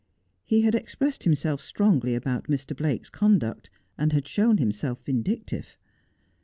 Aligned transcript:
He 0.43 0.61
had 0.61 0.73
expressed 0.73 1.25
himself 1.25 1.61
strongly 1.61 2.15
about 2.15 2.45
Mr. 2.47 2.75
Blake's 2.75 3.07
conduct, 3.11 3.69
and 3.99 4.13
had 4.13 4.27
shown 4.27 4.57
himself 4.57 5.05
vindictive. 5.05 5.77